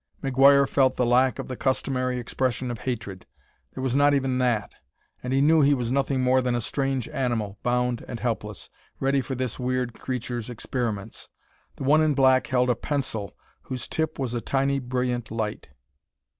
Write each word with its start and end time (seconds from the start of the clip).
McGuire 0.23 0.67
felt 0.67 0.95
the 0.95 1.05
lack 1.05 1.37
of 1.37 1.47
the 1.47 1.55
customary 1.55 2.17
expression 2.17 2.71
of 2.71 2.79
hatred; 2.79 3.27
there 3.75 3.83
was 3.83 3.95
not 3.95 4.15
even 4.15 4.39
that; 4.39 4.73
and 5.21 5.31
he 5.31 5.41
knew 5.41 5.61
he 5.61 5.75
was 5.75 5.91
nothing 5.91 6.21
more 6.23 6.41
than 6.41 6.55
a 6.55 6.59
strange 6.59 7.07
animal, 7.09 7.59
bound, 7.61 8.03
and 8.07 8.19
helpless, 8.19 8.71
ready 8.99 9.21
for 9.21 9.35
this 9.35 9.59
weird 9.59 9.93
creature's 9.93 10.49
experiments. 10.49 11.29
The 11.75 11.83
one 11.83 12.01
in 12.01 12.15
black 12.15 12.47
held 12.47 12.71
a 12.71 12.75
pencil 12.75 13.35
whose 13.61 13.87
tip 13.87 14.17
was 14.17 14.33
a 14.33 14.41
tiny, 14.41 14.79
brilliant 14.79 15.29
light. 15.29 15.69